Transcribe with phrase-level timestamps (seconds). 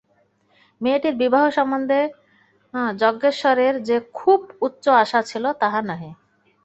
[0.81, 2.01] মেয়েটির বিবাহ সম্বন্ধে
[2.99, 6.11] যজ্ঞেশ্বরের যে খুব উচ্চ আশা ছিল তাহা নহে।